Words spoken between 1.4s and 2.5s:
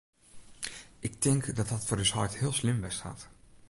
dat dat foar ús heit